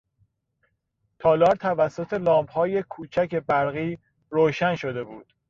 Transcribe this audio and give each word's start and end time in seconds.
تالار 1.19 1.55
توسط 1.55 2.13
لامپهای 2.13 2.83
کوچک 2.83 3.35
برقی 3.35 3.97
روشن 4.29 4.75
شده 4.75 5.03
بود. 5.03 5.33